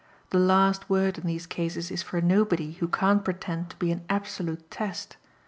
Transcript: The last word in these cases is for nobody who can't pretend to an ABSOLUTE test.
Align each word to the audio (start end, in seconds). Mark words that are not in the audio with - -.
The 0.31 0.39
last 0.39 0.89
word 0.89 1.19
in 1.19 1.27
these 1.27 1.45
cases 1.45 1.91
is 1.91 2.01
for 2.01 2.21
nobody 2.21 2.71
who 2.71 2.87
can't 2.87 3.23
pretend 3.23 3.75
to 3.79 3.91
an 3.91 4.03
ABSOLUTE 4.09 4.71
test. 4.71 5.17